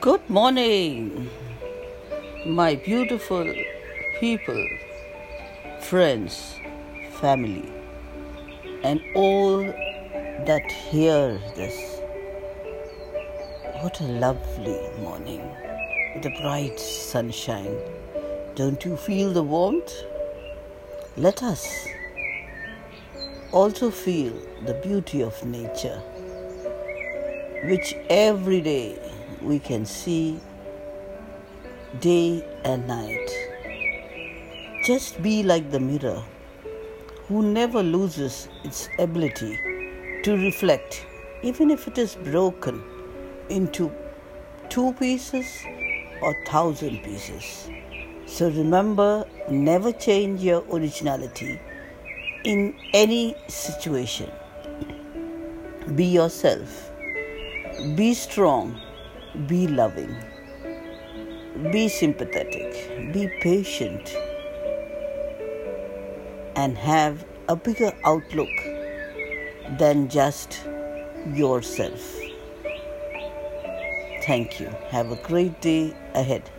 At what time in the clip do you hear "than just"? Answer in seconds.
69.78-70.64